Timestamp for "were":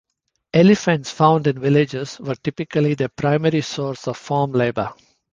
2.19-2.33